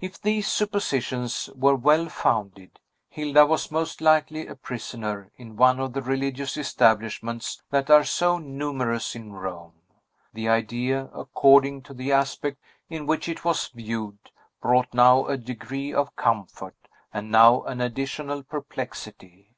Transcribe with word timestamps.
If 0.00 0.18
these 0.18 0.48
suppositions 0.50 1.50
were 1.54 1.74
well 1.76 2.08
founded, 2.08 2.80
Hilda 3.10 3.44
was 3.44 3.70
most 3.70 4.00
likely 4.00 4.46
a 4.46 4.54
prisoner 4.54 5.30
in 5.36 5.56
one 5.56 5.78
of 5.78 5.92
the 5.92 6.00
religious 6.00 6.56
establishments 6.56 7.60
that 7.70 7.90
are 7.90 8.02
so 8.02 8.38
numerous 8.38 9.14
in 9.14 9.30
Rome. 9.34 9.74
The 10.32 10.48
idea, 10.48 11.10
according 11.14 11.82
to 11.82 11.92
the 11.92 12.12
aspect 12.12 12.62
in 12.88 13.04
which 13.04 13.28
it 13.28 13.44
was 13.44 13.68
viewed, 13.68 14.16
brought 14.62 14.94
now 14.94 15.26
a 15.26 15.36
degree 15.36 15.92
of 15.92 16.16
comfort, 16.16 16.88
and 17.12 17.30
now 17.30 17.62
an 17.64 17.82
additional 17.82 18.42
perplexity. 18.42 19.54